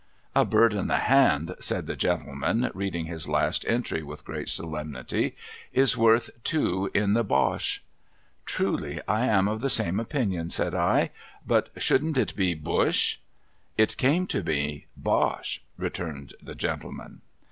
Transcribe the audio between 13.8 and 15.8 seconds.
came to me. Bosh,'